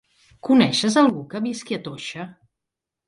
[0.47, 2.27] Coneixes algú que visqui a Toixa?